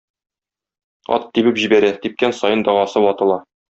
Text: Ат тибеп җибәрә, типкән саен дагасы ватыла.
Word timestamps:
Ат 1.17 1.29
тибеп 1.35 1.61
җибәрә, 1.65 1.91
типкән 2.07 2.35
саен 2.39 2.65
дагасы 2.71 3.05
ватыла. 3.05 3.39